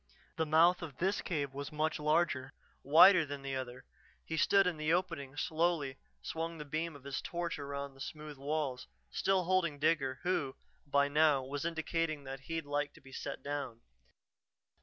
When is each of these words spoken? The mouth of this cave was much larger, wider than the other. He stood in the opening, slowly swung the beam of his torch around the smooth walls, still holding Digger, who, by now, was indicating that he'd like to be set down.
The 0.35 0.47
mouth 0.47 0.81
of 0.81 0.97
this 0.97 1.21
cave 1.21 1.53
was 1.53 1.71
much 1.71 1.99
larger, 1.99 2.53
wider 2.81 3.23
than 3.23 3.43
the 3.43 3.55
other. 3.55 3.85
He 4.25 4.35
stood 4.35 4.65
in 4.65 4.77
the 4.77 4.91
opening, 4.91 5.37
slowly 5.37 5.97
swung 6.23 6.57
the 6.57 6.65
beam 6.65 6.95
of 6.95 7.03
his 7.03 7.21
torch 7.21 7.59
around 7.59 7.93
the 7.93 8.01
smooth 8.01 8.39
walls, 8.39 8.87
still 9.11 9.43
holding 9.43 9.77
Digger, 9.77 10.19
who, 10.23 10.55
by 10.87 11.07
now, 11.07 11.43
was 11.43 11.65
indicating 11.65 12.23
that 12.23 12.39
he'd 12.39 12.65
like 12.65 12.93
to 12.95 12.99
be 13.01 13.11
set 13.11 13.43
down. 13.43 13.81